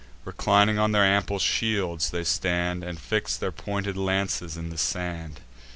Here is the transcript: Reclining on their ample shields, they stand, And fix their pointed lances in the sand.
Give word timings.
Reclining 0.25 0.79
on 0.79 0.93
their 0.93 1.05
ample 1.05 1.37
shields, 1.37 2.09
they 2.09 2.23
stand, 2.23 2.83
And 2.83 2.99
fix 2.99 3.37
their 3.37 3.51
pointed 3.51 3.95
lances 3.95 4.57
in 4.57 4.71
the 4.71 4.77
sand. 4.79 5.41